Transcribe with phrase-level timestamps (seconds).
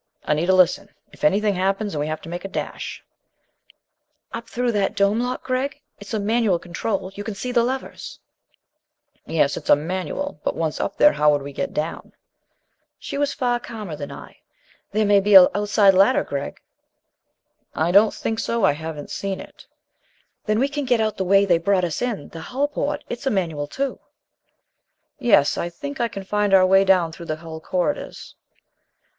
[0.23, 3.03] "Anita, listen: if anything happens and we have to make a dash"
[4.33, 5.79] "Up through that dome lock, Gregg?
[5.99, 8.17] It's a manual control; you can see the levers."
[9.27, 9.57] "Yes.
[9.57, 10.41] It's a manual.
[10.43, 12.13] But once up there how would we get down?"
[12.97, 14.37] She was far calmer than I.
[14.91, 16.59] "There may be an outside ladder, Gregg."
[17.75, 18.65] "I don't think so.
[18.65, 19.67] I haven't seen it."
[20.45, 22.29] "Then we can get out the way they brought us in.
[22.29, 23.99] The hull port it's a manual, too."
[25.19, 28.33] "Yes, I think I can find our way down through the hull corridors."